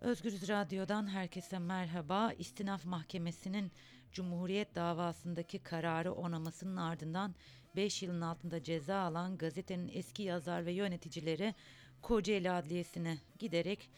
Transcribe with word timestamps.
Özgürüz 0.00 0.48
Radyo'dan 0.48 1.06
herkese 1.06 1.58
merhaba. 1.58 2.32
İstinaf 2.38 2.84
Mahkemesi'nin 2.84 3.72
Cumhuriyet 4.12 4.74
davasındaki 4.74 5.58
kararı 5.58 6.12
onamasının 6.12 6.76
ardından 6.76 7.34
5 7.76 8.02
yılın 8.02 8.20
altında 8.20 8.62
ceza 8.62 9.00
alan 9.00 9.38
gazetenin 9.38 9.90
eski 9.94 10.22
yazar 10.22 10.66
ve 10.66 10.72
yöneticileri 10.72 11.54
Kocaeli 12.02 12.50
Adliyesi'ne 12.50 13.18
giderek 13.38 13.90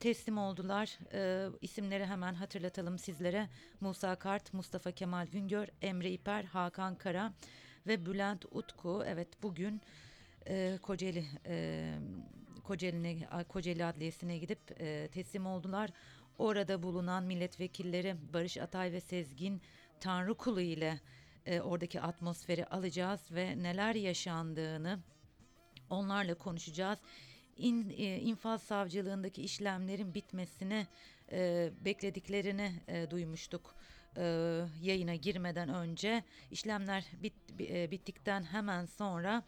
teslim 0.00 0.38
oldular. 0.38 0.98
Ee, 1.12 1.48
isimleri 1.60 2.06
hemen 2.06 2.34
hatırlatalım 2.34 2.98
sizlere. 2.98 3.48
Musa 3.80 4.16
Kart, 4.16 4.54
Mustafa 4.54 4.92
Kemal 4.92 5.26
Güngör, 5.26 5.68
Emre 5.82 6.10
İper, 6.10 6.44
Hakan 6.44 6.94
Kara 6.94 7.32
ve 7.86 8.06
Bülent 8.06 8.44
Utku. 8.50 9.02
Evet 9.06 9.42
bugün 9.42 9.80
e, 10.48 10.78
Kocaeli 10.82 11.24
e, 11.46 11.94
Kocaeli'ne 12.64 13.44
Kocaeli 13.48 13.84
Adliyesi'ne 13.84 14.38
gidip 14.38 14.80
e, 14.80 15.08
teslim 15.08 15.46
oldular. 15.46 15.90
Orada 16.38 16.82
bulunan 16.82 17.24
milletvekilleri 17.24 18.16
Barış 18.32 18.58
Atay 18.58 18.92
ve 18.92 19.00
Sezgin 19.00 19.62
Tanrıkulu 20.00 20.60
ile 20.60 21.00
e, 21.46 21.60
oradaki 21.60 22.00
atmosferi 22.00 22.66
alacağız 22.66 23.20
ve 23.30 23.62
neler 23.62 23.94
yaşandığını 23.94 24.98
onlarla 25.90 26.34
konuşacağız. 26.34 26.98
İn, 27.56 27.90
e, 27.90 28.18
infaz 28.20 28.62
savcılığındaki 28.62 29.42
işlemlerin 29.42 30.14
bitmesini 30.14 30.86
e, 31.32 31.70
beklediklerini 31.84 32.72
e, 32.88 33.10
duymuştuk 33.10 33.74
e, 34.16 34.22
yayına 34.82 35.14
girmeden 35.14 35.68
önce. 35.68 36.24
işlemler 36.50 37.04
bit, 37.22 37.34
e, 37.60 37.90
bittikten 37.90 38.42
hemen 38.42 38.86
sonra 38.86 39.42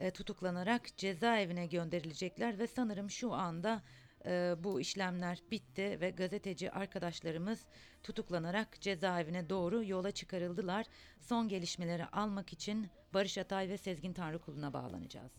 e, 0.00 0.10
tutuklanarak 0.10 0.96
cezaevine 0.96 1.66
gönderilecekler 1.66 2.58
ve 2.58 2.66
sanırım 2.66 3.10
şu 3.10 3.32
anda 3.32 3.82
e, 4.26 4.54
bu 4.58 4.80
işlemler 4.80 5.42
bitti 5.50 5.98
ve 6.00 6.10
gazeteci 6.10 6.70
arkadaşlarımız 6.70 7.66
tutuklanarak 8.02 8.80
cezaevine 8.80 9.48
doğru 9.50 9.84
yola 9.84 10.10
çıkarıldılar. 10.10 10.86
Son 11.20 11.48
gelişmeleri 11.48 12.06
almak 12.06 12.52
için 12.52 12.88
Barış 13.14 13.38
Atay 13.38 13.68
ve 13.68 13.78
Sezgin 13.78 14.12
Tanrıkulu'na 14.12 14.72
bağlanacağız. 14.72 15.32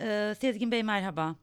Ee, 0.00 0.34
Sezgin 0.40 0.70
Bey 0.70 0.82
merhaba. 0.82 1.36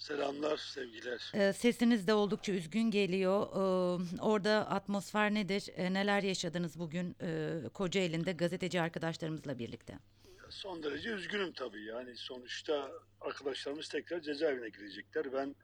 Selamlar, 0.00 0.56
sevgiler. 0.56 1.32
Ee, 1.34 1.52
sesiniz 1.52 2.06
de 2.06 2.14
oldukça 2.14 2.52
üzgün 2.52 2.90
geliyor. 2.90 3.46
Ee, 3.46 4.20
orada 4.20 4.70
atmosfer 4.70 5.34
nedir? 5.34 5.68
Ee, 5.76 5.92
neler 5.92 6.22
yaşadınız 6.22 6.78
bugün 6.78 7.16
e, 7.22 7.60
Kocaeli'nde 7.74 8.32
gazeteci 8.32 8.80
arkadaşlarımızla 8.80 9.58
birlikte? 9.58 9.98
Son 10.50 10.82
derece 10.82 11.10
üzgünüm 11.10 11.52
tabii. 11.52 11.84
Yani 11.84 12.16
sonuçta 12.16 12.90
arkadaşlarımız 13.20 13.88
tekrar 13.88 14.20
cezaevine 14.20 14.68
girecekler. 14.68 15.32
Ben 15.32 15.54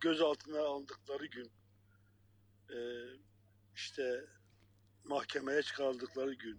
gözaltına 0.00 0.60
aldıkları 0.60 1.26
gün, 1.26 1.50
e, 2.70 2.78
işte 3.74 4.24
mahkemeye 5.04 5.62
çıkarıldıkları 5.62 6.34
gün, 6.34 6.58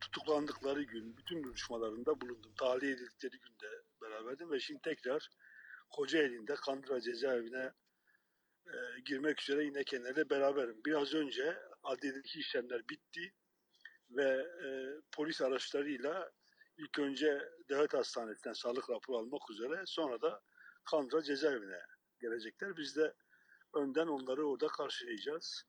tutuklandıkları 0.00 0.82
gün, 0.82 1.16
bütün 1.16 1.44
duruşmalarında 1.44 2.20
bulundum. 2.20 2.52
Tahliye 2.58 2.92
edildikleri 2.92 3.38
günde 3.38 3.82
beraberdim 4.02 4.50
ve 4.50 4.60
şimdi 4.60 4.82
tekrar 4.82 5.28
Kocaeli'nde 5.92 6.54
Kandıra 6.54 7.00
cezaevine 7.00 7.72
e, 8.66 8.74
girmek 9.04 9.42
üzere 9.42 9.64
yine 9.64 9.84
kendilerine 9.84 10.30
beraberim. 10.30 10.80
Biraz 10.86 11.14
önce 11.14 11.58
adliyedeki 11.82 12.38
işlemler 12.38 12.88
bitti 12.88 13.32
ve 14.10 14.46
e, 14.64 14.68
polis 15.12 15.40
araçlarıyla 15.42 16.32
ilk 16.78 16.98
önce 16.98 17.48
devlet 17.68 17.94
hastanesinden 17.94 18.52
sağlık 18.52 18.90
raporu 18.90 19.16
almak 19.16 19.50
üzere 19.50 19.82
sonra 19.86 20.22
da 20.22 20.40
Kandıra 20.90 21.22
cezaevine 21.22 21.80
gelecekler. 22.20 22.76
Biz 22.76 22.96
de 22.96 23.14
önden 23.74 24.06
onları 24.06 24.48
orada 24.48 24.66
karşılayacağız. 24.66 25.64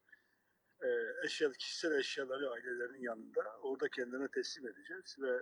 E, 0.84 0.88
eşya, 1.25 1.51
kişisel 1.51 1.91
eşyaları 1.91 2.50
ailelerinin 2.50 3.01
yanında 3.01 3.57
orada 3.61 3.90
kendilerine 3.90 4.28
teslim 4.28 4.67
edeceğiz 4.67 5.16
ve 5.19 5.40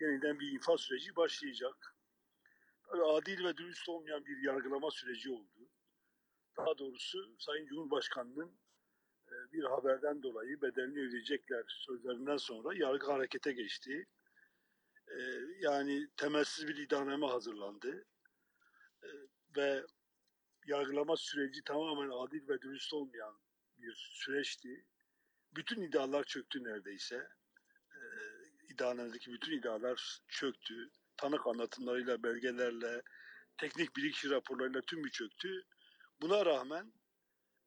yeniden 0.00 0.40
bir 0.40 0.52
infaz 0.52 0.80
süreci 0.80 1.16
başlayacak 1.16 1.94
adil 3.00 3.44
ve 3.44 3.56
dürüst 3.56 3.88
olmayan 3.88 4.26
bir 4.26 4.42
yargılama 4.42 4.90
süreci 4.90 5.30
oldu. 5.30 5.68
Daha 6.56 6.78
doğrusu 6.78 7.36
Sayın 7.38 7.66
Cumhurbaşkanı'nın 7.66 8.58
e, 9.28 9.52
bir 9.52 9.64
haberden 9.64 10.22
dolayı 10.22 10.62
bedelini 10.62 11.08
ödeyecekler 11.08 11.64
sözlerinden 11.68 12.36
sonra 12.36 12.74
yargı 12.74 13.06
harekete 13.06 13.52
geçti. 13.52 14.06
E, 15.08 15.18
yani 15.60 16.08
temelsiz 16.16 16.68
bir 16.68 16.76
iddianame 16.76 17.26
hazırlandı. 17.26 18.06
E, 19.02 19.08
ve 19.56 19.86
yargılama 20.66 21.16
süreci 21.16 21.64
tamamen 21.64 22.10
adil 22.10 22.48
ve 22.48 22.60
dürüst 22.60 22.94
olmayan 22.94 23.38
bir 23.78 24.10
süreçti. 24.12 24.86
Bütün 25.56 25.82
iddialar 25.82 26.24
çöktü 26.24 26.64
neredeyse. 26.64 27.28
İddianamedeki 28.68 29.32
bütün 29.32 29.58
iddialar 29.58 30.20
çöktü 30.28 30.90
tanık 31.22 31.46
anlatımlarıyla, 31.46 32.22
belgelerle, 32.22 33.02
teknik 33.58 33.96
bilgi 33.96 34.30
raporlarıyla 34.30 34.80
tüm 34.80 35.10
çöktü. 35.10 35.62
Buna 36.20 36.46
rağmen 36.46 36.92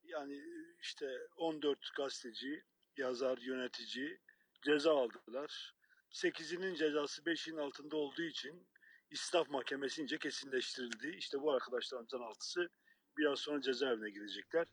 yani 0.03 0.41
işte 0.81 1.27
14 1.37 1.79
gazeteci, 1.97 2.63
yazar, 2.97 3.37
yönetici 3.37 4.19
ceza 4.65 4.97
aldılar. 4.97 5.75
8'inin 6.11 6.75
cezası 6.75 7.21
5'in 7.21 7.57
altında 7.57 7.97
olduğu 7.97 8.21
için 8.21 8.67
İstinaf 9.09 9.49
Mahkemesi'nce 9.49 10.17
kesinleştirildi. 10.17 11.07
İşte 11.17 11.41
bu 11.41 11.53
arkadaşlarımızdan 11.53 12.21
altısı 12.21 12.69
biraz 13.17 13.39
sonra 13.39 13.61
cezaevine 13.61 14.09
girecekler. 14.09 14.67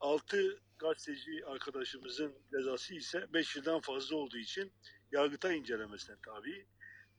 6 0.00 0.62
gazeteci 0.78 1.46
arkadaşımızın 1.46 2.34
cezası 2.50 2.94
ise 2.94 3.26
5 3.32 3.56
yıldan 3.56 3.80
fazla 3.80 4.16
olduğu 4.16 4.38
için 4.38 4.72
Yargıtay 5.12 5.58
incelemesine 5.58 6.16
tabi. 6.24 6.66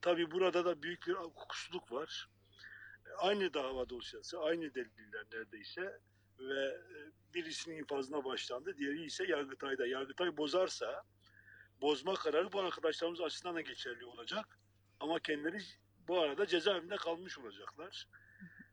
Tabi 0.01 0.31
burada 0.31 0.65
da 0.65 0.83
büyük 0.83 1.07
bir 1.07 1.13
hukuksuzluk 1.13 1.91
var. 1.91 2.29
Aynı 3.17 3.53
dava 3.53 3.89
dosyası, 3.89 4.39
aynı 4.39 4.73
deliller 4.75 5.25
neredeyse 5.33 5.99
ve 6.39 6.63
e, 6.63 7.11
birisinin 7.33 7.77
infazına 7.77 8.25
başlandı, 8.25 8.77
diğeri 8.77 9.05
ise 9.05 9.25
Yargıtay'da. 9.27 9.87
Yargıtay 9.87 10.37
bozarsa 10.37 11.03
bozma 11.81 12.13
kararı 12.13 12.51
bu 12.51 12.59
arkadaşlarımız 12.59 13.21
açısından 13.21 13.55
da 13.55 13.61
geçerli 13.61 14.05
olacak. 14.05 14.59
Ama 14.99 15.19
kendileri 15.19 15.61
bu 16.07 16.19
arada 16.19 16.45
cezaevinde 16.47 16.95
kalmış 16.95 17.39
olacaklar. 17.39 18.07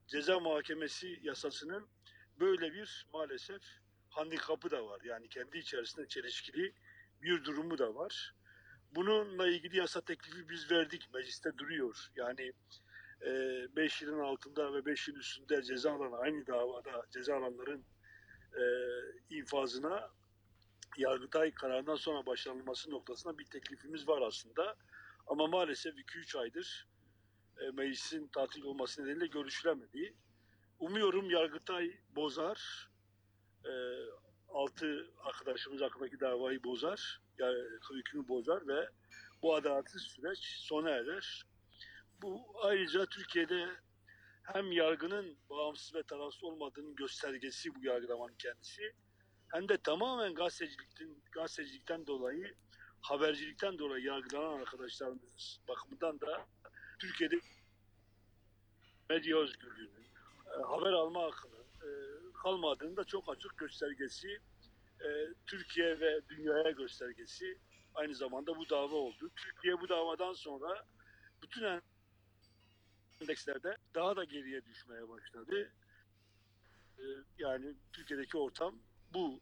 Ceza 0.07 0.41
muhakemesi 0.41 1.21
yasasının 1.23 1.89
böyle 2.41 2.73
bir 2.73 3.07
maalesef 3.13 3.63
handikapı 4.09 4.71
da 4.71 4.87
var. 4.87 5.01
Yani 5.05 5.29
kendi 5.29 5.59
içerisinde 5.59 6.09
çelişkili 6.09 6.75
bir 7.23 7.45
durumu 7.45 7.79
da 7.79 7.95
var. 7.95 8.35
Bununla 8.97 9.49
ilgili 9.49 9.77
yasa 9.77 10.01
teklifi 10.01 10.49
biz 10.49 10.71
verdik. 10.71 11.15
Mecliste 11.15 11.59
duruyor. 11.59 12.11
Yani 12.17 12.53
5 13.77 14.03
e, 14.03 14.05
yılın 14.05 14.21
altında 14.21 14.75
ve 14.75 14.87
5 14.87 15.09
yılın 15.09 15.21
üstünde 15.21 15.63
ceza 15.63 15.93
alan 15.93 16.13
aynı 16.13 16.47
davada 16.47 17.03
ceza 17.11 17.37
alanların 17.37 17.85
e, 18.55 18.65
infazına 19.31 20.11
Yargıtay 20.97 21.51
kararından 21.51 21.97
sonra 21.97 22.27
başlanılması 22.27 22.91
noktasında 22.91 23.39
bir 23.39 23.45
teklifimiz 23.45 24.09
var 24.09 24.23
aslında. 24.23 24.77
Ama 25.27 25.47
maalesef 25.47 25.95
2-3 25.95 26.39
aydır 26.39 26.87
e, 27.61 27.71
meclisin 27.71 28.27
tatil 28.27 28.63
olması 28.63 29.03
nedeniyle 29.03 29.27
görüşülemedi. 29.27 30.15
Umuyorum 30.79 31.31
Yargıtay 31.31 31.97
bozar. 32.17 32.89
E, 33.65 33.73
altı 34.49 35.11
arkadaşımız 35.19 35.81
hakkındaki 35.81 36.21
davayı 36.21 36.65
bozar 36.65 37.26
yani 37.39 37.59
hükmü 37.95 38.29
bozar 38.29 38.69
ve 38.69 38.89
bu 39.43 39.55
adaletsiz 39.55 40.03
süreç 40.03 40.39
sona 40.39 40.91
erer. 40.91 41.45
Bu 42.23 42.47
ayrıca 42.63 43.07
Türkiye'de 43.07 43.69
hem 44.43 44.73
yargının 44.73 45.39
bağımsız 45.51 45.95
ve 45.95 46.03
tarafsız 46.03 46.45
olmadığının 46.45 46.97
göstergesi 46.97 47.75
bu 47.75 47.85
yargılamanın 47.85 48.35
kendisi 48.39 48.95
hem 49.49 49.69
de 49.69 49.77
tamamen 49.77 50.35
gazetecilikten, 50.35 51.17
gazetecilikten 51.33 52.07
dolayı 52.07 52.55
habercilikten 53.01 53.79
dolayı 53.79 54.05
yargılanan 54.05 54.61
arkadaşlarımız 54.61 55.61
bakımından 55.69 56.21
da 56.21 56.47
Türkiye'de 56.99 57.41
medya 59.11 59.39
özgürlüğünün, 59.39 60.07
e, 60.47 60.63
haber 60.63 60.93
alma 60.93 61.23
hakkının 61.23 61.67
e, 61.83 61.91
kalmadığında 62.43 63.05
çok 63.05 63.29
açık 63.29 63.59
göstergesi 63.59 64.39
e, 65.05 65.09
Türkiye 65.47 66.01
ve 66.01 66.21
dünyaya 66.29 66.71
göstergesi 66.71 67.59
aynı 67.95 68.15
zamanda 68.15 68.57
bu 68.57 68.69
dava 68.69 68.95
oldu. 68.95 69.31
Türkiye 69.37 69.81
bu 69.81 69.89
davadan 69.89 70.33
sonra 70.33 70.85
bütün 71.43 71.81
endekslerde 73.21 73.77
daha 73.95 74.17
da 74.17 74.25
geriye 74.25 74.65
düşmeye 74.65 75.09
başladı. 75.09 75.73
E, 76.99 77.05
yani 77.39 77.75
Türkiye'deki 77.93 78.39
ortam 78.39 78.79
bu. 79.15 79.41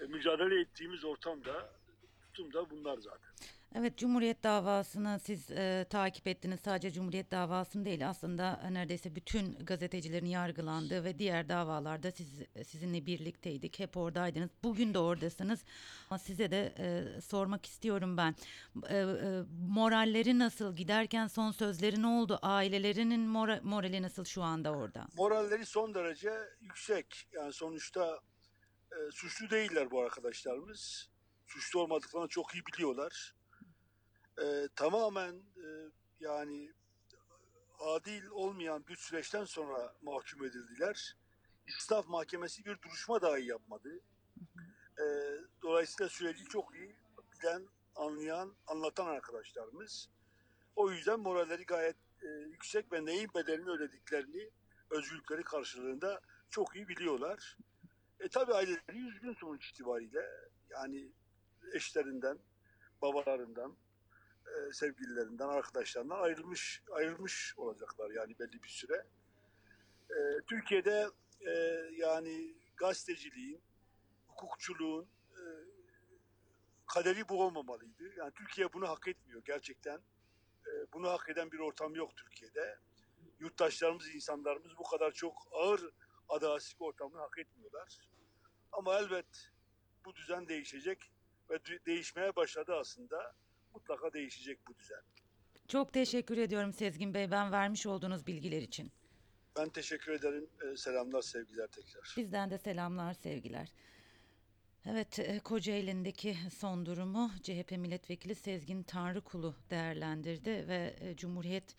E, 0.00 0.06
mücadele 0.06 0.60
ettiğimiz 0.60 1.04
ortamda 1.04 1.72
tutum 2.34 2.52
da 2.52 2.70
bunlar 2.70 2.98
zaten. 2.98 3.28
Evet, 3.76 3.98
Cumhuriyet 3.98 4.42
davasını 4.42 5.20
siz 5.22 5.50
e, 5.50 5.86
takip 5.90 6.26
ettiniz. 6.26 6.60
Sadece 6.60 6.90
Cumhuriyet 6.92 7.30
davasını 7.30 7.84
değil, 7.84 8.08
aslında 8.08 8.60
e, 8.68 8.74
neredeyse 8.74 9.14
bütün 9.14 9.52
gazetecilerin 9.52 10.26
yargılandığı 10.26 11.04
ve 11.04 11.18
diğer 11.18 11.48
davalarda 11.48 12.10
siz 12.10 12.28
sizinle 12.66 13.06
birlikteydik. 13.06 13.78
Hep 13.78 13.96
oradaydınız. 13.96 14.50
Bugün 14.62 14.94
de 14.94 14.98
oradasınız. 14.98 15.64
Ama 16.10 16.18
size 16.18 16.50
de 16.50 16.74
e, 16.78 17.20
sormak 17.20 17.66
istiyorum 17.66 18.16
ben. 18.16 18.34
E, 18.88 18.96
e, 18.96 19.04
moralleri 19.68 20.38
nasıl? 20.38 20.76
Giderken 20.76 21.26
son 21.26 21.50
sözleri 21.50 22.02
ne 22.02 22.06
oldu? 22.06 22.38
Ailelerinin 22.42 23.20
mora- 23.28 23.60
morali 23.62 24.02
nasıl 24.02 24.24
şu 24.24 24.42
anda 24.42 24.72
orada? 24.72 25.06
Moralleri 25.16 25.66
son 25.66 25.94
derece 25.94 26.32
yüksek. 26.60 27.28
Yani 27.32 27.52
sonuçta 27.52 28.20
e, 28.92 29.10
suçlu 29.10 29.50
değiller 29.50 29.90
bu 29.90 30.02
arkadaşlarımız. 30.02 31.13
Suçlu 31.54 31.80
olmadıklarını 31.80 32.28
çok 32.28 32.54
iyi 32.54 32.66
biliyorlar. 32.66 33.34
E, 34.42 34.68
tamamen 34.76 35.34
e, 35.34 35.66
yani 36.20 36.72
adil 37.78 38.26
olmayan 38.26 38.86
bir 38.86 38.96
süreçten 38.96 39.44
sonra 39.44 39.94
mahkum 40.02 40.44
edildiler. 40.44 41.16
İstinaf 41.66 42.08
Mahkemesi 42.08 42.64
bir 42.64 42.82
duruşma 42.82 43.22
dahi 43.22 43.46
yapmadı. 43.46 44.00
E, 44.98 45.04
dolayısıyla 45.62 46.08
süreci 46.08 46.44
çok 46.44 46.74
iyi 46.74 46.96
bilen, 47.32 47.68
anlayan, 47.96 48.54
anlatan 48.66 49.06
arkadaşlarımız. 49.06 50.08
O 50.76 50.90
yüzden 50.90 51.20
moralleri 51.20 51.66
gayet 51.66 51.96
e, 52.22 52.26
yüksek 52.28 52.92
ve 52.92 53.04
neyin 53.04 53.30
bedelini 53.34 53.70
ödediklerini 53.70 54.50
özgürlükleri 54.90 55.42
karşılığında 55.42 56.20
çok 56.50 56.76
iyi 56.76 56.88
biliyorlar. 56.88 57.56
E 58.20 58.28
tabi 58.28 58.54
aileleri 58.54 59.08
üzgün 59.08 59.34
sonuç 59.34 59.70
itibariyle. 59.70 60.26
Yani 60.70 61.12
eşlerinden, 61.72 62.38
babalarından, 63.02 63.76
e, 64.46 64.72
sevgililerinden, 64.72 65.48
arkadaşlarından 65.48 66.20
ayrılmış 66.20 66.82
ayrılmış 66.92 67.54
olacaklar 67.56 68.10
yani 68.10 68.38
belli 68.38 68.62
bir 68.62 68.68
süre. 68.68 69.06
E, 70.10 70.40
Türkiye'de 70.46 71.08
e, 71.40 71.50
yani 71.96 72.54
gazeteciliğin, 72.76 73.60
hukukçuluğun 74.28 75.08
kaderi 76.86 77.28
bu 77.28 77.42
olmamalıydı. 77.42 78.14
Yani 78.16 78.32
Türkiye 78.34 78.72
bunu 78.72 78.88
hak 78.88 79.08
etmiyor 79.08 79.42
gerçekten. 79.44 80.00
Bunu 80.92 81.10
hak 81.10 81.28
eden 81.28 81.52
bir 81.52 81.58
ortam 81.58 81.94
yok 81.94 82.16
Türkiye'de. 82.16 82.78
Yurttaşlarımız, 83.40 84.14
insanlarımız 84.14 84.76
bu 84.78 84.82
kadar 84.82 85.12
çok 85.12 85.48
ağır 85.52 85.90
adaletsizlik 86.28 86.82
ortamını 86.82 87.20
hak 87.20 87.38
etmiyorlar. 87.38 87.98
Ama 88.72 88.98
elbet 88.98 89.50
bu 90.04 90.14
düzen 90.14 90.48
değişecek 90.48 91.13
ve 91.50 91.58
değişmeye 91.86 92.36
başladı 92.36 92.74
aslında. 92.80 93.34
Mutlaka 93.74 94.12
değişecek 94.12 94.58
bu 94.68 94.78
düzen. 94.78 95.02
Çok 95.68 95.92
teşekkür 95.92 96.38
ediyorum 96.38 96.72
Sezgin 96.72 97.14
Bey, 97.14 97.30
ben 97.30 97.52
vermiş 97.52 97.86
olduğunuz 97.86 98.26
bilgiler 98.26 98.62
için. 98.62 98.92
Ben 99.56 99.68
teşekkür 99.68 100.12
ederim. 100.12 100.46
E, 100.72 100.76
selamlar, 100.76 101.22
sevgiler 101.22 101.66
tekrar. 101.66 102.14
Bizden 102.16 102.50
de 102.50 102.58
selamlar, 102.58 103.14
sevgiler. 103.14 103.72
Evet, 104.86 105.18
e, 105.18 105.38
Kocaeli'ndeki 105.38 106.36
son 106.56 106.86
durumu 106.86 107.30
CHP 107.42 107.70
milletvekili 107.70 108.34
Sezgin 108.34 108.82
Tanrıkulu 108.82 109.54
değerlendirdi 109.70 110.68
ve 110.68 110.96
e, 111.00 111.16
Cumhuriyet 111.16 111.76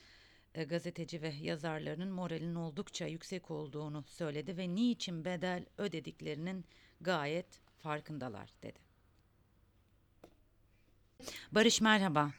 e, 0.53 0.63
gazeteci 0.63 1.21
ve 1.21 1.29
yazarlarının 1.29 2.09
moralinin 2.09 2.55
oldukça 2.55 3.05
yüksek 3.05 3.51
olduğunu 3.51 4.03
söyledi 4.03 4.57
ve 4.57 4.75
niçin 4.75 5.25
bedel 5.25 5.65
ödediklerinin 5.77 6.65
gayet 7.01 7.61
farkındalar 7.77 8.53
dedi. 8.63 8.84
Barış 11.51 11.81
merhaba. 11.81 12.31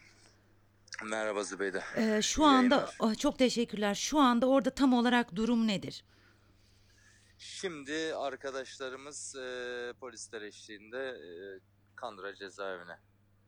Merhaba 1.05 1.44
Zübeyde. 1.44 1.82
E, 1.96 2.23
şu 2.23 2.43
İyi 2.43 2.44
anda 2.44 2.75
yayınlar. 2.75 2.96
oh, 2.99 3.14
çok 3.19 3.38
teşekkürler. 3.38 3.94
Şu 3.94 4.19
anda 4.19 4.46
orada 4.49 4.70
tam 4.70 4.94
olarak 4.94 5.37
durum 5.37 5.67
nedir? 5.67 6.05
Şimdi 7.38 8.14
arkadaşlarımız 8.14 9.37
e, 9.37 9.93
polisler 10.00 10.43
eşliğinde 10.43 10.99
e, 11.08 11.28
Kandıra 11.96 12.34
cezaevine 12.34 12.99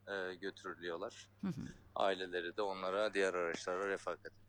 e, 0.07 0.35
götürülüyorlar. 0.35 1.27
Hı 1.41 1.47
hı. 1.47 1.61
Aileleri 1.95 2.57
de 2.57 2.61
onlara 2.61 3.13
diğer 3.13 3.33
araçlara 3.33 3.87
refakat 3.89 4.19
ediyor. 4.25 4.39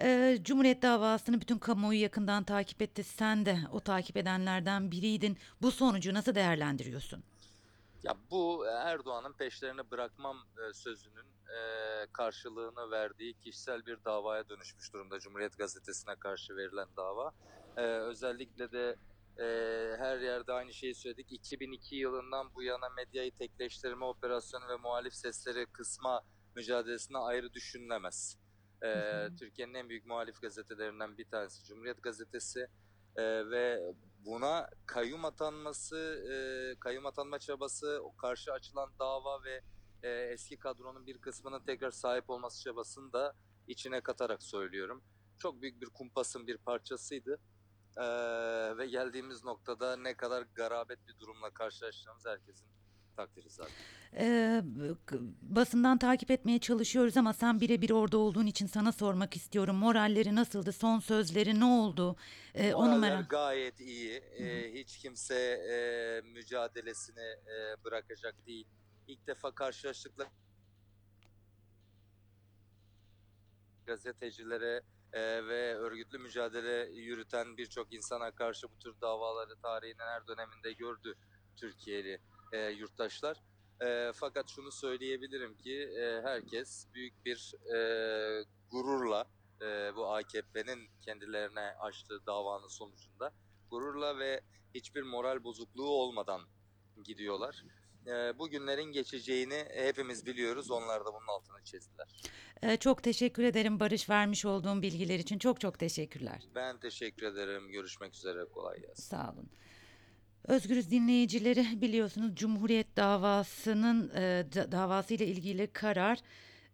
Ee, 0.00 0.38
Cumhuriyet 0.42 0.82
davasını 0.82 1.40
bütün 1.40 1.58
kamuoyu 1.58 2.00
yakından 2.00 2.44
takip 2.44 2.82
etti. 2.82 3.04
Sen 3.04 3.46
de 3.46 3.58
o 3.72 3.80
takip 3.80 4.16
edenlerden 4.16 4.90
biriydin. 4.90 5.38
Bu 5.62 5.70
sonucu 5.70 6.14
nasıl 6.14 6.34
değerlendiriyorsun? 6.34 7.24
Ya 8.02 8.16
bu 8.30 8.66
Erdoğan'ın 8.66 9.32
peşlerini 9.32 9.90
bırakmam 9.90 10.36
e, 10.36 10.72
sözünün 10.72 11.26
e, 11.26 11.60
karşılığını 12.12 12.90
verdiği 12.90 13.34
kişisel 13.34 13.86
bir 13.86 14.04
davaya 14.04 14.48
dönüşmüş 14.48 14.92
durumda. 14.92 15.18
Cumhuriyet 15.18 15.58
Gazetesi'ne 15.58 16.16
karşı 16.16 16.56
verilen 16.56 16.88
dava. 16.96 17.32
E, 17.76 17.82
özellikle 17.82 18.72
de 18.72 18.96
e, 19.38 19.44
her 19.98 20.18
yerde 20.18 20.52
aynı 20.52 20.72
şeyi 20.72 20.94
söyledik. 20.94 21.32
2002 21.32 21.96
yılından 21.96 22.54
bu 22.54 22.62
yana 22.62 22.88
medyayı 22.88 23.32
tekleştirme 23.36 24.04
operasyonu 24.04 24.68
ve 24.68 24.76
muhalif 24.76 25.14
sesleri 25.14 25.66
kısma 25.66 26.22
mücadelesine 26.56 27.18
ayrı 27.18 27.52
düşünülemez. 27.52 28.38
E. 28.82 29.28
Türkiye'nin 29.38 29.74
en 29.74 29.88
büyük 29.88 30.06
muhalif 30.06 30.42
gazetelerinden 30.42 31.18
bir 31.18 31.24
tanesi 31.24 31.64
Cumhuriyet 31.64 32.02
Gazetesi. 32.02 32.66
E, 33.16 33.50
ve 33.50 33.94
buna 34.24 34.68
kayyum 34.86 35.24
atanması, 35.24 35.96
e, 36.32 36.34
kayyum 36.80 37.06
atanma 37.06 37.38
çabası, 37.38 38.02
karşı 38.18 38.52
açılan 38.52 38.90
dava 38.98 39.44
ve 39.44 39.60
e, 40.02 40.10
eski 40.10 40.58
kadronun 40.58 41.06
bir 41.06 41.18
kısmının 41.18 41.60
tekrar 41.64 41.90
sahip 41.90 42.30
olması 42.30 42.62
çabasını 42.62 43.12
da 43.12 43.34
içine 43.68 44.00
katarak 44.00 44.42
söylüyorum. 44.42 45.02
Çok 45.38 45.62
büyük 45.62 45.80
bir 45.80 45.86
kumpasın 45.86 46.46
bir 46.46 46.56
parçasıydı. 46.56 47.38
E, 47.96 48.04
ve 48.78 48.86
geldiğimiz 48.86 49.44
noktada 49.44 49.96
ne 49.96 50.16
kadar 50.16 50.42
garabet 50.42 51.08
bir 51.08 51.18
durumla 51.18 51.50
karşılaştığımız 51.50 52.26
herkesin 52.26 52.81
takdiri 53.16 53.50
zaten. 53.50 53.74
Ee, 54.16 54.62
basından 55.42 55.98
takip 55.98 56.30
etmeye 56.30 56.58
çalışıyoruz 56.58 57.16
ama 57.16 57.32
sen 57.32 57.60
birebir 57.60 57.90
orada 57.90 58.18
olduğun 58.18 58.46
için 58.46 58.66
sana 58.66 58.92
sormak 58.92 59.36
istiyorum. 59.36 59.76
Moralleri 59.76 60.34
nasıldı? 60.34 60.72
Son 60.72 61.00
sözleri 61.00 61.60
ne 61.60 61.64
oldu? 61.64 62.16
Ee, 62.54 62.74
onu 62.74 62.98
merak. 62.98 63.30
gayet 63.30 63.80
iyi. 63.80 64.12
E, 64.16 64.74
hiç 64.74 64.98
kimse 64.98 65.34
e, 65.34 65.76
mücadelesini 66.20 67.20
e, 67.20 67.84
bırakacak 67.84 68.46
değil. 68.46 68.66
İlk 69.08 69.26
defa 69.26 69.54
karşılaştıkları 69.54 70.28
gazetecilere 73.86 74.82
e, 75.12 75.20
ve 75.46 75.74
örgütlü 75.74 76.18
mücadele 76.18 76.92
yürüten 76.92 77.56
birçok 77.56 77.92
insana 77.92 78.30
karşı 78.30 78.70
bu 78.70 78.78
tür 78.78 79.00
davaları 79.00 79.56
tarihin 79.56 79.98
her 79.98 80.26
döneminde 80.26 80.72
gördü 80.72 81.14
Türkiye'li 81.56 82.20
e, 82.52 82.58
yurttaşlar. 82.58 83.42
E, 83.82 84.12
fakat 84.14 84.48
şunu 84.48 84.72
söyleyebilirim 84.72 85.56
ki 85.56 85.74
e, 85.82 86.22
herkes 86.22 86.86
büyük 86.94 87.24
bir 87.24 87.54
e, 87.74 88.44
gururla 88.70 89.24
e, 89.62 89.96
bu 89.96 90.14
AKP'nin 90.14 90.88
kendilerine 91.00 91.60
açtığı 91.60 92.26
davanın 92.26 92.68
sonucunda 92.68 93.32
gururla 93.70 94.18
ve 94.18 94.40
hiçbir 94.74 95.02
moral 95.02 95.44
bozukluğu 95.44 95.88
olmadan 95.88 96.40
gidiyorlar. 97.04 97.64
E, 98.06 98.38
bu 98.38 98.48
günlerin 98.48 98.92
geçeceğini 98.92 99.64
hepimiz 99.74 100.26
biliyoruz. 100.26 100.70
Onlar 100.70 101.00
da 101.00 101.14
bunun 101.14 101.26
altını 101.26 101.64
çizdiler. 101.64 102.08
Ee, 102.62 102.76
çok 102.76 103.02
teşekkür 103.02 103.42
ederim 103.42 103.80
Barış 103.80 104.10
vermiş 104.10 104.44
olduğun 104.44 104.82
bilgiler 104.82 105.18
için. 105.18 105.38
Çok 105.38 105.60
çok 105.60 105.78
teşekkürler. 105.78 106.42
Ben 106.54 106.80
teşekkür 106.80 107.26
ederim. 107.26 107.72
Görüşmek 107.72 108.14
üzere. 108.14 108.44
Kolay 108.44 108.80
gelsin. 108.80 109.02
Sağ 109.02 109.32
olun. 109.32 109.48
Özgürüz 110.48 110.90
dinleyicileri 110.90 111.80
biliyorsunuz 111.80 112.34
Cumhuriyet 112.36 112.96
davasının 112.96 114.10
e, 114.14 114.20
da- 114.54 114.72
davası 114.72 115.14
ile 115.14 115.26
ilgili 115.26 115.66
karar 115.66 116.18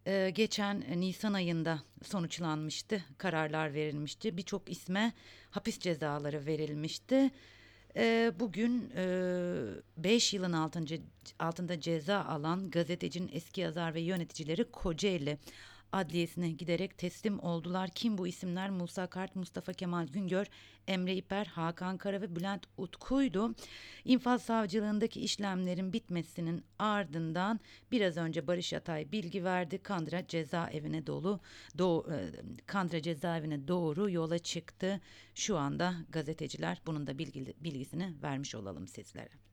e, 0.06 0.30
geçen 0.30 1.00
Nisan 1.00 1.32
ayında 1.32 1.82
sonuçlanmıştı. 2.02 3.04
Kararlar 3.18 3.74
verilmişti. 3.74 4.36
Birçok 4.36 4.70
isme 4.70 5.12
hapis 5.50 5.78
cezaları 5.78 6.46
verilmişti. 6.46 7.30
E, 7.96 8.32
bugün 8.40 8.90
5 9.96 10.34
yılın 10.34 10.52
altınca, 10.52 10.96
altında 11.38 11.80
ceza 11.80 12.24
alan 12.24 12.70
gazetecinin 12.70 13.30
eski 13.32 13.60
yazar 13.60 13.94
ve 13.94 14.00
yöneticileri 14.00 14.64
Kocaeli 14.64 15.38
Adliyesi'ne 15.92 16.50
giderek 16.50 16.98
teslim 16.98 17.40
oldular. 17.40 17.90
Kim 17.94 18.18
bu 18.18 18.26
isimler? 18.26 18.70
Musa 18.70 19.06
Kart, 19.06 19.36
Mustafa 19.36 19.72
Kemal 19.72 20.06
Güngör, 20.06 20.46
Emre 20.88 21.14
İper, 21.16 21.46
Hakan 21.46 21.98
Kara 21.98 22.20
ve 22.20 22.36
Bülent 22.36 22.66
Utku'ydu. 22.76 23.54
İnfaz 24.04 24.42
savcılığındaki 24.42 25.20
işlemlerin 25.20 25.92
bitmesinin 25.92 26.64
ardından 26.78 27.60
biraz 27.92 28.16
önce 28.16 28.46
Barış 28.46 28.72
Atay 28.72 29.12
bilgi 29.12 29.44
verdi. 29.44 29.78
Kandıra 29.78 30.26
cezaevine 30.26 31.06
dolu, 31.06 31.40
doğu, 31.78 32.06
e, 32.12 32.30
Kandıra 32.66 33.02
cezaevine 33.02 33.68
doğru 33.68 34.10
yola 34.10 34.38
çıktı. 34.38 35.00
Şu 35.34 35.56
anda 35.56 35.94
gazeteciler 36.08 36.80
bunun 36.86 37.06
da 37.06 37.18
bilgi, 37.18 37.54
bilgisini 37.60 38.14
vermiş 38.22 38.54
olalım 38.54 38.88
sizlere. 38.88 39.47